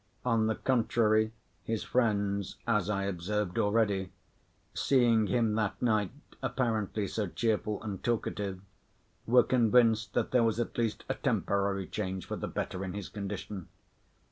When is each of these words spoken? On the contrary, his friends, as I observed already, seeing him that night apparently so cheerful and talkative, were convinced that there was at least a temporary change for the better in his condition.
On 0.25 0.47
the 0.47 0.55
contrary, 0.55 1.31
his 1.63 1.83
friends, 1.83 2.55
as 2.65 2.89
I 2.89 3.03
observed 3.03 3.59
already, 3.59 4.11
seeing 4.73 5.27
him 5.27 5.53
that 5.53 5.79
night 5.79 6.09
apparently 6.41 7.07
so 7.07 7.27
cheerful 7.27 7.83
and 7.83 8.03
talkative, 8.03 8.59
were 9.27 9.43
convinced 9.43 10.15
that 10.15 10.31
there 10.31 10.43
was 10.43 10.59
at 10.59 10.75
least 10.75 11.03
a 11.07 11.13
temporary 11.13 11.85
change 11.85 12.25
for 12.25 12.35
the 12.35 12.47
better 12.47 12.83
in 12.83 12.93
his 12.95 13.09
condition. 13.09 13.67